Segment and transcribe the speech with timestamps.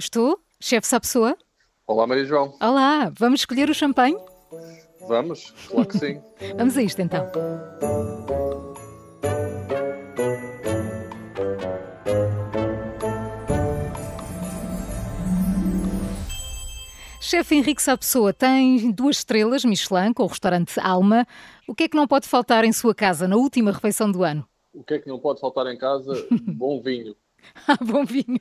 [0.00, 0.38] Estou?
[0.60, 1.36] Chefe Sapessoa?
[1.84, 2.56] Olá, Maria João.
[2.62, 4.16] Olá, vamos escolher o champanhe?
[5.08, 6.22] Vamos, claro que sim.
[6.56, 7.26] vamos a isto então.
[17.20, 21.26] Chefe Henrique Sapessoa tem duas estrelas Michelin com o restaurante Alma.
[21.66, 24.46] O que é que não pode faltar em sua casa na última refeição do ano?
[24.72, 26.12] O que é que não pode faltar em casa?
[26.54, 27.16] Bom vinho.
[27.68, 28.40] Ah, bom vinho.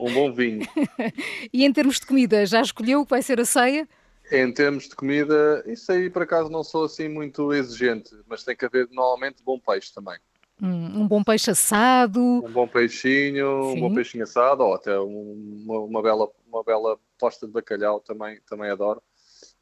[0.00, 0.66] Um bom vinho.
[1.52, 3.88] e em termos de comida, já escolheu o que vai ser a ceia?
[4.30, 8.54] Em termos de comida, isso aí por acaso não sou assim muito exigente, mas tem
[8.54, 10.18] que haver normalmente bom peixe também.
[10.60, 12.20] Um, um bom peixe assado.
[12.20, 13.78] Um bom peixinho, Sim.
[13.78, 18.40] um bom peixinho assado, ou até uma, uma, bela, uma bela posta de bacalhau também,
[18.46, 19.02] também adoro.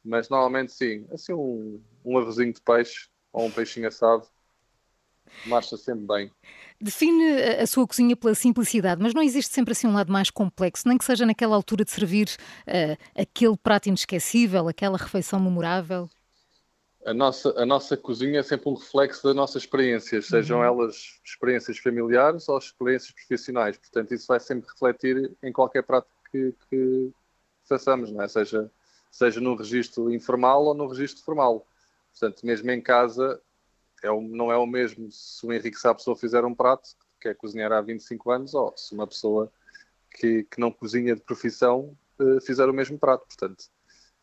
[0.03, 4.27] Mas normalmente sim, assim um, um arrozinho de peixe ou um peixinho assado
[5.45, 6.31] marcha sempre bem.
[6.79, 10.87] Define a sua cozinha pela simplicidade, mas não existe sempre assim um lado mais complexo,
[10.87, 12.27] nem que seja naquela altura de servir
[12.67, 16.09] uh, aquele prato inesquecível, aquela refeição memorável?
[17.05, 20.65] A nossa, a nossa cozinha é sempre um reflexo das nossas experiências, sejam uhum.
[20.65, 23.77] elas experiências familiares ou experiências profissionais.
[23.77, 27.09] Portanto, isso vai sempre refletir em qualquer prato que, que
[27.63, 28.27] façamos, não é?
[28.27, 28.69] seja,
[29.09, 31.65] seja no registro informal ou no registro formal.
[32.11, 33.39] Portanto, mesmo em casa,
[34.03, 37.27] é o, não é o mesmo se o Henrique Sá pessoa fizer um prato que
[37.27, 39.51] é cozinhar há 25 anos ou se uma pessoa
[40.11, 43.25] que, que não cozinha de profissão uh, fizer o mesmo prato.
[43.25, 43.65] Portanto,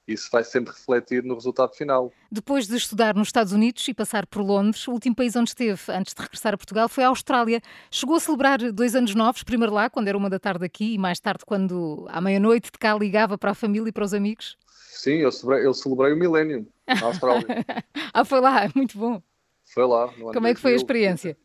[0.06, 2.12] isso vai sempre refletir no resultado final.
[2.30, 5.80] Depois de estudar nos Estados Unidos e passar por Londres, o último país onde esteve
[5.89, 7.61] antes de regressar a Portugal foi a Austrália.
[7.91, 10.98] Chegou a celebrar dois anos novos, primeiro lá, quando era uma da tarde aqui, e
[10.98, 14.58] mais tarde, quando à meia-noite de cá ligava para a família e para os amigos?
[14.69, 17.47] Sim, eu celebrei, eu celebrei o milénio na Austrália.
[18.12, 19.22] ah, foi lá, muito bom.
[19.75, 20.08] Foi lá.
[20.33, 21.36] Como é que foi a experiência?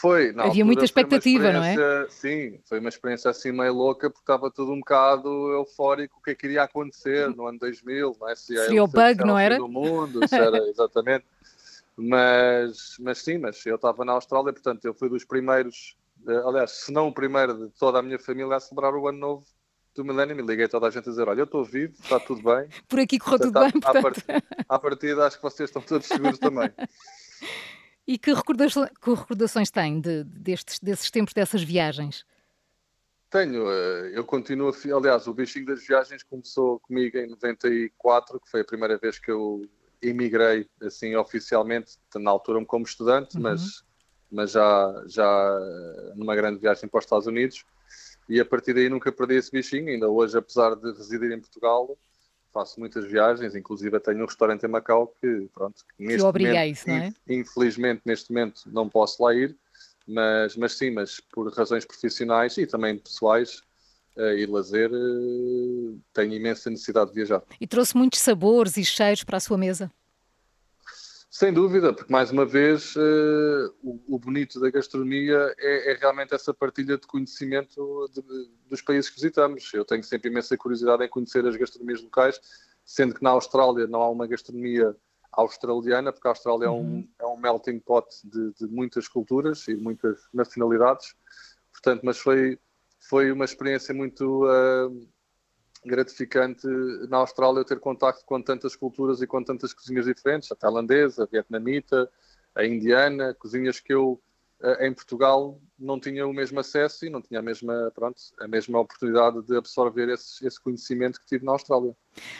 [0.00, 1.76] Foi, Havia muita expectativa, não é?
[2.08, 6.30] Sim, foi uma experiência assim meio louca, porque estava tudo um bocado eufórico o que
[6.30, 8.34] é que iria acontecer no ano 2000, não é?
[8.34, 9.58] Se Seria o bug, não era?
[9.58, 11.26] Do mundo, era, exatamente.
[11.96, 15.94] Mas, mas sim, mas eu estava na Austrália, portanto eu fui dos primeiros,
[16.26, 19.18] eh, aliás, se não o primeiro de toda a minha família a celebrar o ano
[19.18, 19.44] novo
[19.94, 22.42] do milénio me liguei toda a gente a dizer: Olha, eu estou vivo, está tudo
[22.42, 22.68] bem.
[22.88, 23.72] Por aqui correu tudo bem.
[23.84, 24.24] À, part...
[24.68, 26.70] à partida, acho que vocês estão todos seguros também.
[28.06, 32.24] E que recordações, que recordações tem de, destes, desses tempos, dessas viagens?
[33.30, 38.60] Tenho, eh, eu continuo, aliás, o bichinho das viagens começou comigo em 94, que foi
[38.60, 39.66] a primeira vez que eu
[40.02, 43.42] emigrei, assim, oficialmente, na altura como estudante, uhum.
[43.42, 43.84] mas,
[44.30, 45.58] mas já, já
[46.16, 47.64] numa grande viagem para os Estados Unidos,
[48.28, 51.96] e a partir daí nunca perdi esse bichinho, ainda hoje, apesar de residir em Portugal,
[52.52, 56.66] faço muitas viagens, inclusive tenho um restaurante em Macau que, pronto, que neste momento, a
[56.66, 57.12] isso, não é?
[57.28, 59.56] infelizmente neste momento não posso lá ir,
[60.06, 63.62] mas, mas sim, mas por razões profissionais e também pessoais
[64.16, 67.42] uh, e lazer, uh, tenho imensa necessidade de viajar.
[67.60, 69.90] E trouxe muitos sabores e cheiros para a sua mesa?
[71.34, 76.34] Sem dúvida, porque mais uma vez uh, o, o, bonito da gastronomia é, é, realmente
[76.34, 79.72] essa partilha de conhecimento de, de, dos países que visitamos.
[79.72, 82.38] Eu tenho sempre imensa curiosidade em conhecer as gastronomias locais,
[82.84, 84.94] sendo que na Austrália não há uma gastronomia
[85.32, 86.76] australiana, porque a Austrália uhum.
[86.76, 87.08] é, um, uhum.
[87.20, 91.14] é um melting pot de, de, muitas culturas e muitas nacionalidades.
[91.72, 92.58] Portanto, mas foi,
[93.08, 95.08] foi uma experiência muito uh,
[95.84, 96.66] gratificante
[97.08, 101.26] na Austrália ter contacto com tantas culturas e com tantas cozinhas diferentes, a tailandesa, a
[101.26, 102.08] vietnamita,
[102.54, 104.20] a indiana, cozinhas que eu
[104.80, 108.78] em Portugal não tinha o mesmo acesso e não tinha a mesma, pronto, a mesma
[108.78, 111.94] oportunidade de absorver esse, esse conhecimento que tive na Austrália.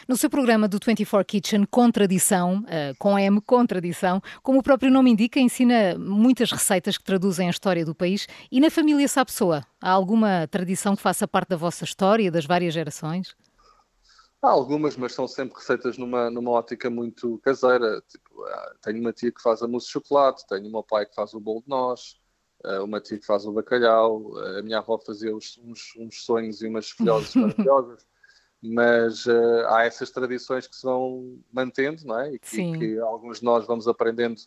[0.07, 5.11] No seu programa do 24 Kitchen, Contradição, uh, com M, Contradição, como o próprio nome
[5.11, 8.29] indica, ensina muitas receitas que traduzem a história do país.
[8.51, 12.73] E na família Sapessoa, há alguma tradição que faça parte da vossa história, das várias
[12.73, 13.35] gerações?
[14.43, 18.03] Há algumas, mas são sempre receitas numa, numa ótica muito caseira.
[18.09, 21.07] Tipo, ah, tenho uma tia que faz a mousse de chocolate, tenho o meu pai
[21.07, 22.21] que faz o bolo de nós,
[22.65, 25.57] ah, uma tia que faz o bacalhau, a minha avó fazia uns,
[25.97, 28.05] uns sonhos e umas filhoses maravilhosas.
[28.61, 32.33] Mas uh, há essas tradições que se vão mantendo, não é?
[32.33, 34.39] E que, que alguns de nós vamos aprendendo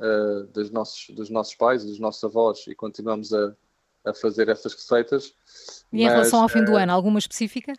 [0.00, 3.54] uh, dos, nossos, dos nossos pais e dos nossos avós e continuamos a,
[4.04, 5.34] a fazer essas receitas.
[5.92, 7.72] E em mas, relação ao fim do ano, alguma específica?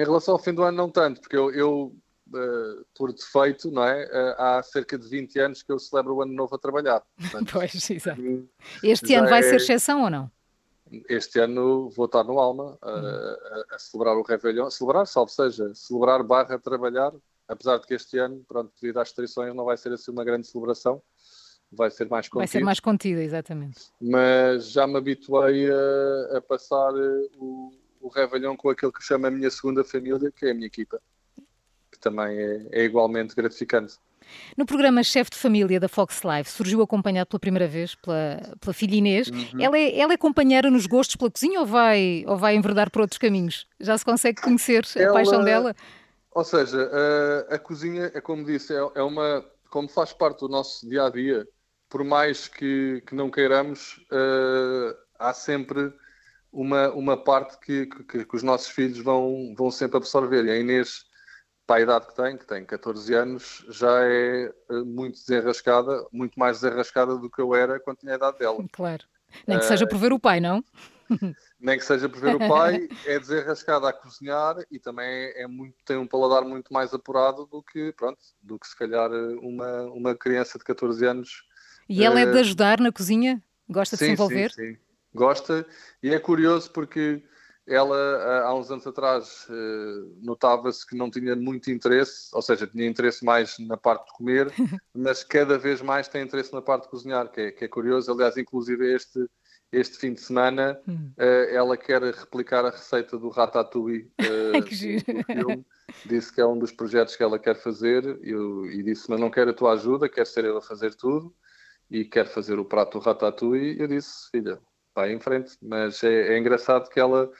[0.00, 1.94] Em relação ao fim do ano, não tanto, porque eu, eu
[2.28, 4.06] uh, por defeito, não é?
[4.06, 7.02] Uh, há cerca de 20 anos que eu celebro o ano novo a trabalhar.
[7.20, 8.48] Portanto, pois, exato.
[8.82, 9.42] Este ano vai é...
[9.42, 10.30] ser exceção ou não?
[11.06, 14.70] Este ano vou estar no Alma uh, a, a, celebrar o Réveillon.
[14.70, 17.12] Celebrar, salvo seja, celebrar barra trabalhar,
[17.46, 20.46] apesar de que este ano, pronto, devido às restrições, não vai ser assim uma grande
[20.46, 21.02] celebração
[21.72, 22.40] vai ser mais contida.
[22.40, 23.92] Vai ser mais contida, exatamente.
[24.00, 26.92] Mas já me habituei a, a passar
[27.36, 27.70] o,
[28.00, 31.00] o Réveillon com aquele que chama a minha segunda família, que é a minha equipa,
[31.92, 33.98] que também é, é igualmente gratificante.
[34.56, 38.72] No programa Chefe de Família da Fox Live, surgiu acompanhado pela primeira vez pela, pela
[38.72, 39.28] filha Inês.
[39.28, 39.60] Uhum.
[39.60, 43.02] Ela, é, ela é companheira nos gostos pela cozinha ou vai, ou vai enverdar por
[43.02, 43.66] outros caminhos?
[43.78, 45.74] Já se consegue conhecer ela, a paixão dela?
[46.32, 46.90] Ou seja,
[47.50, 49.44] a, a cozinha, é como disse, é, é, uma.
[49.68, 51.46] Como faz parte do nosso dia a dia,
[51.88, 55.92] por mais que, que não queiramos, uh, há sempre
[56.52, 60.44] uma, uma parte que, que, que, os nossos filhos vão, vão sempre absorver.
[60.44, 61.04] E a Inês
[61.70, 66.36] para a idade que tem, que tem 14 anos, já é eh, muito desenrascada, muito
[66.36, 68.64] mais desenrascada do que eu era quando tinha a idade dela.
[68.72, 69.04] Claro.
[69.46, 70.64] Nem que seja por ver o pai, não?
[71.60, 75.76] Nem que seja por ver o pai, é desenrascada a cozinhar e também é muito,
[75.84, 79.08] tem um paladar muito mais apurado do que, pronto, do que se calhar
[79.40, 81.44] uma, uma criança de 14 anos.
[81.88, 83.40] E ela é de eh, ajudar na cozinha?
[83.68, 84.50] Gosta sim, de se envolver?
[84.50, 84.78] Sim, sim.
[85.14, 85.66] Gosta
[86.02, 87.22] e é curioso porque
[87.66, 92.86] ela há uns anos atrás eh, notava-se que não tinha muito interesse, ou seja, tinha
[92.86, 94.52] interesse mais na parte de comer,
[94.92, 98.10] mas cada vez mais tem interesse na parte de cozinhar, que é, que é curioso.
[98.10, 99.24] Aliás, inclusive este,
[99.70, 101.12] este fim de semana hum.
[101.16, 105.66] uh, ela quer replicar a receita do Ratatouille uh, que do, filme.
[106.06, 109.30] Disse que é um dos projetos que ela quer fazer eu, e disse, mas não
[109.30, 111.32] quero a tua ajuda, quero ser eu a fazer tudo
[111.88, 113.76] e quero fazer o prato do Ratatouille.
[113.76, 114.60] E eu disse, filha,
[114.94, 115.56] vai em frente.
[115.62, 117.30] Mas é, é engraçado que ela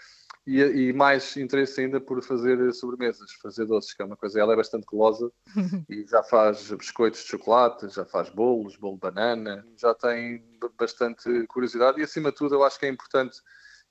[0.47, 4.41] e, e, mais interesse ainda por fazer sobremesas, fazer doces, que é uma coisa.
[4.41, 5.31] Ela é bastante golosa
[5.89, 10.43] e já faz biscoitos de chocolate, já faz bolos, bolo de banana, já tem
[10.79, 13.39] bastante curiosidade e, acima de tudo, eu acho que é importante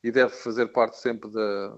[0.03, 1.77] e deve fazer parte sempre da,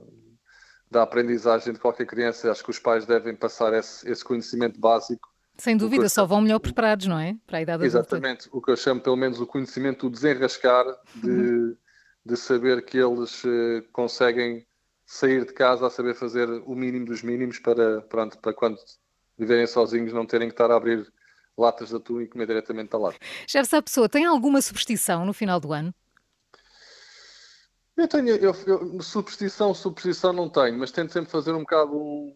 [0.90, 2.52] da aprendizagem de qualquer criança.
[2.52, 5.31] Acho que os pais devem passar esse, esse conhecimento básico.
[5.58, 7.36] Sem dúvida, só vão melhor preparados, não é?
[7.46, 8.58] Para a idade Exatamente, adulta.
[8.58, 11.30] o que eu chamo pelo menos o conhecimento do desenrascar de.
[11.30, 11.78] Uhum
[12.26, 14.66] de saber que eles uh, conseguem
[15.06, 18.78] sair de casa a saber fazer o mínimo dos mínimos para, pronto, para quando
[19.38, 21.12] viverem sozinhos não terem que estar a abrir
[21.58, 23.18] latas de atum e comer diretamente da lata.
[23.48, 25.94] Chefe, a pessoa tem alguma superstição no final do ano?
[27.98, 32.36] Eu tenho, eu, eu, superstição, superstição não tenho, mas tento sempre fazer um bocado um,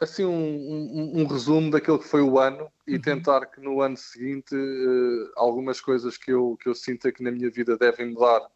[0.00, 3.00] assim um, um, um, resumo daquilo que foi o ano e uhum.
[3.00, 7.30] tentar que no ano seguinte uh, algumas coisas que eu, que eu sinta que na
[7.30, 8.46] minha vida devem mudar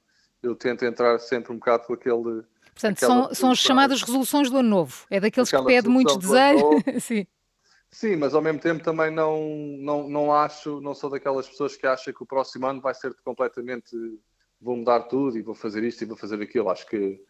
[0.43, 2.43] eu tento entrar sempre um bocado com aquele.
[2.73, 5.07] Portanto, são, são as chamadas resoluções do ano novo.
[5.11, 6.63] É daqueles que pede muitos desejos.
[7.01, 7.27] Sim.
[7.91, 11.87] Sim, mas ao mesmo tempo também não, não, não acho, não sou daquelas pessoas que
[11.87, 13.97] acham que o próximo ano vai ser completamente
[14.61, 16.71] vou mudar tudo e vou fazer isto e vou fazer aquilo.
[16.71, 17.21] Acho que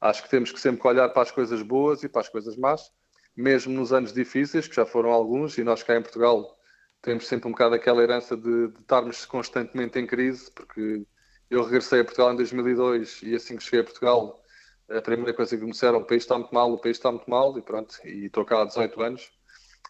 [0.00, 2.90] acho que temos que sempre olhar para as coisas boas e para as coisas más,
[3.38, 6.58] mesmo nos anos difíceis, que já foram alguns, e nós cá em Portugal
[7.00, 11.06] temos sempre um bocado aquela herança de, de estarmos constantemente em crise, porque
[11.48, 14.42] eu regressei a Portugal em 2002 e assim que cheguei a Portugal,
[14.90, 17.30] a primeira coisa que me disseram, o país está muito mal, o país está muito
[17.30, 19.30] mal, e pronto, e estou cá há 18 anos.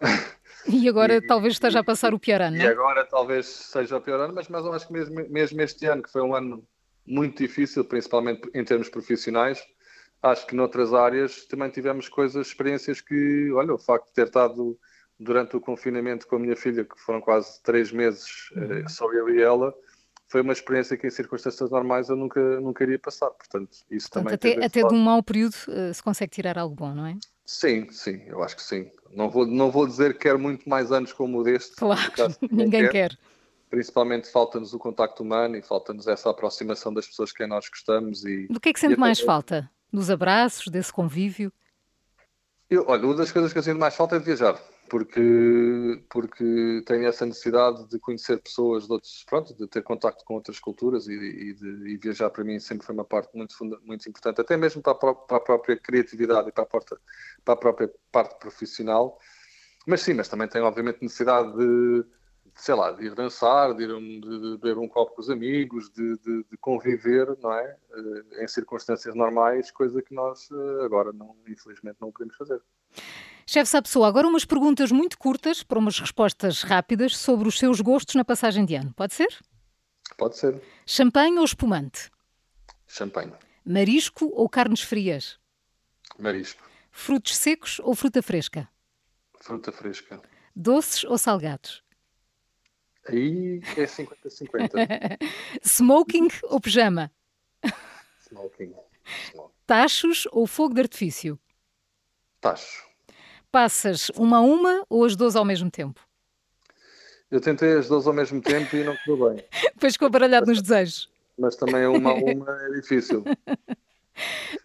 [0.66, 4.00] E agora e, talvez esteja a passar o pior ano, E agora talvez seja o
[4.00, 6.66] pior ano, mas, mas eu acho que mesmo, mesmo este ano, que foi um ano
[7.06, 9.62] muito difícil, principalmente em termos profissionais,
[10.22, 14.78] acho que noutras áreas também tivemos coisas, experiências que, olha, o facto de ter estado
[15.18, 18.72] durante o confinamento com a minha filha, que foram quase três meses, uhum.
[18.72, 19.74] Eh, só eu e ela,
[20.28, 23.30] foi uma experiência que em circunstâncias normais eu nunca, nunca iria passar.
[23.30, 24.56] Portanto, isso Portanto, também.
[24.56, 27.16] Até, até de um mau período uh, se consegue tirar algo bom, não é?
[27.46, 28.90] Sim, sim, eu acho que sim.
[29.10, 31.76] Não vou, não vou dizer que quero muito mais anos como o deste.
[31.76, 32.12] Claro,
[32.52, 33.10] ninguém quer.
[33.10, 33.18] quer.
[33.70, 38.24] Principalmente falta-nos o contacto humano e falta-nos essa aproximação das pessoas que nós gostamos.
[38.24, 39.70] E, Do que é que sente mais falta?
[39.92, 41.52] Dos abraços, desse convívio?
[42.68, 46.82] Eu, olha, uma das coisas que eu sinto mais falta é de viajar porque, porque
[46.86, 51.06] tenho essa necessidade de conhecer pessoas de outros, pronto, de ter contacto com outras culturas
[51.06, 53.54] e, e, de, e viajar para mim sempre foi uma parte muito,
[53.84, 56.98] muito importante, até mesmo para a, para a própria criatividade e para a, porta,
[57.44, 59.18] para a própria parte profissional.
[59.86, 62.04] Mas sim, mas também tenho obviamente necessidade de,
[62.58, 65.88] sei lá, de ir dançar, de, ir, de, de beber um copo com os amigos,
[65.90, 67.76] de, de, de, conviver, não é?
[67.92, 72.60] Eh, em circunstâncias normais, coisa que nós eh, agora, não, infelizmente, não podemos fazer.
[73.46, 78.16] Chefe Sapessoa, agora umas perguntas muito curtas para umas respostas rápidas sobre os seus gostos
[78.16, 78.92] na passagem de ano.
[78.92, 79.38] Pode ser?
[80.18, 80.60] Pode ser.
[80.84, 82.10] Champanhe ou espumante?
[82.88, 83.32] Champanhe.
[83.64, 85.38] Marisco ou carnes frias?
[86.18, 86.62] Marisco.
[86.90, 88.68] Frutos secos ou fruta fresca?
[89.40, 90.20] Fruta fresca.
[90.54, 91.84] Doces ou salgados?
[93.08, 95.18] Aí é 50-50.
[95.64, 97.10] Smoking ou pijama?
[98.20, 98.74] Smoking.
[99.30, 99.52] Smoking.
[99.66, 101.38] Tachos ou fogo de artifício?
[102.40, 102.86] Tacho.
[103.50, 106.06] Passas uma a uma ou as duas ao mesmo tempo?
[107.30, 109.44] Eu tentei as duas ao mesmo tempo e não correu bem.
[109.74, 111.10] Depois ficou baralhado nos desejos.
[111.38, 113.24] Mas também uma a uma é difícil.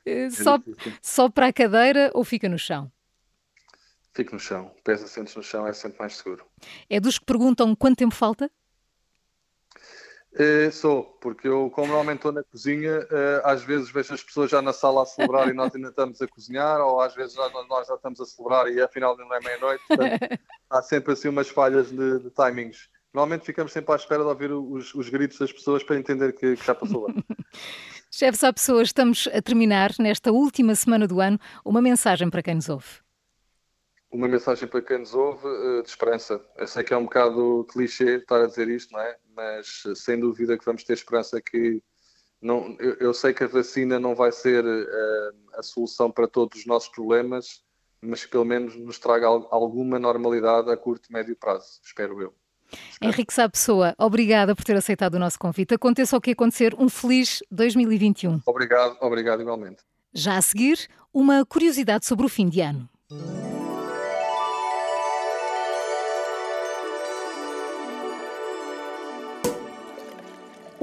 [0.06, 0.60] Eh, só,
[1.02, 2.92] só para a cadeira ou fica no chão?
[4.14, 4.72] Fico no chão.
[4.84, 6.46] Pés assentos no chão é sempre mais seguro.
[6.90, 8.50] É dos que perguntam quanto tempo falta?
[10.34, 14.50] Uh, sou, porque eu, como normalmente estou na cozinha, uh, às vezes vejo as pessoas
[14.50, 17.48] já na sala a celebrar e nós ainda estamos a cozinhar, ou às vezes já,
[17.70, 19.84] nós já estamos a celebrar e afinal não é meia-noite.
[20.72, 22.90] há sempre assim umas falhas de, de, timings.
[23.14, 26.56] Normalmente ficamos sempre à espera de ouvir os, os gritos das pessoas para entender que,
[26.56, 27.14] que já passou lá.
[28.10, 32.56] Chefes, há pessoas, estamos a terminar nesta última semana do ano uma mensagem para quem
[32.56, 33.03] nos ouve
[34.14, 36.40] uma mensagem para quem nos ouve eh, de esperança.
[36.56, 39.18] Eu sei que é um bocado clichê estar a dizer isto, não é?
[39.36, 41.82] Mas eh, sem dúvida que vamos ter esperança que
[42.40, 46.60] não, eu, eu sei que a vacina não vai ser uh, a solução para todos
[46.60, 47.64] os nossos problemas,
[48.02, 52.34] mas que pelo menos nos traga alguma normalidade a curto e médio prazo, espero eu.
[52.92, 53.14] Espero.
[53.14, 55.74] Henrique Sá Pessoa, obrigada por ter aceitado o nosso convite.
[55.74, 58.42] Aconteça o que acontecer, um feliz 2021.
[58.46, 59.82] Obrigado, obrigado igualmente.
[60.14, 62.90] Já a seguir, uma curiosidade sobre o fim de ano.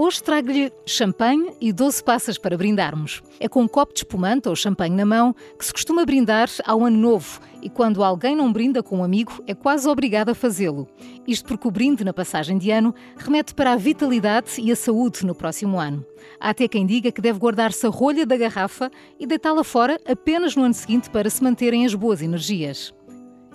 [0.03, 3.23] Hoje trago-lhe champanhe e 12 passas para brindarmos.
[3.39, 6.87] É com um copo de espumante ou champanhe na mão que se costuma brindar ao
[6.87, 10.89] ano novo e quando alguém não brinda com um amigo é quase obrigado a fazê-lo.
[11.29, 15.27] Isto porque o brinde na passagem de ano remete para a vitalidade e a saúde
[15.27, 16.03] no próximo ano.
[16.41, 20.57] Há até quem diga que deve guardar-se a rolha da garrafa e deitá-la fora apenas
[20.57, 22.91] no ano seguinte para se manterem as boas energias.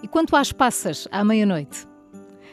[0.03, 1.94] E quanto às passas à meia-noite?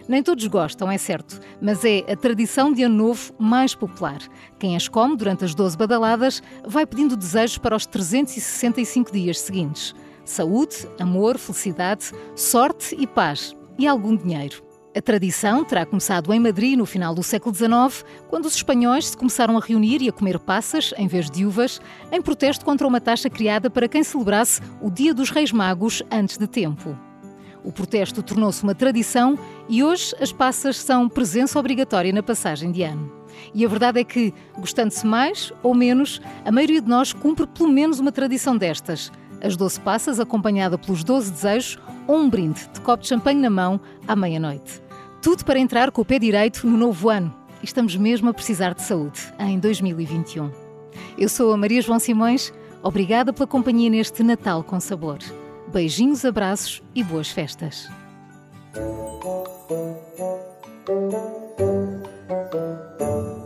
[0.09, 4.19] Nem todos gostam, é certo, mas é a tradição de Ano Novo mais popular.
[4.59, 9.95] Quem as come durante as 12 badaladas vai pedindo desejos para os 365 dias seguintes:
[10.25, 14.63] saúde, amor, felicidade, sorte e paz e algum dinheiro.
[14.95, 19.17] A tradição terá começado em Madrid no final do século XIX, quando os espanhóis se
[19.17, 21.81] começaram a reunir e a comer passas em vez de uvas,
[22.11, 26.37] em protesto contra uma taxa criada para quem celebrasse o Dia dos Reis Magos antes
[26.37, 27.12] de tempo.
[27.65, 29.39] O protesto tornou-se uma tradição
[29.69, 33.13] e hoje as passas são presença obrigatória na passagem de ano.
[33.55, 37.69] E a verdade é que, gostando-se mais ou menos, a maioria de nós cumpre pelo
[37.69, 39.13] menos uma tradição destas.
[39.41, 43.51] As 12 passas, acompanhada pelos 12 desejos, ou um brinde de copo de champanhe na
[43.51, 44.83] mão à meia-noite.
[45.21, 47.35] Tudo para entrar com o pé direito no novo ano.
[47.63, 50.51] E estamos mesmo a precisar de saúde em 2021.
[51.17, 52.53] Eu sou a Maria João Simões.
[52.83, 55.19] Obrigada pela companhia neste Natal com Sabor.
[55.73, 57.89] Beijinhos, abraços e boas festas.
[60.85, 61.13] Thank
[63.01, 63.42] you.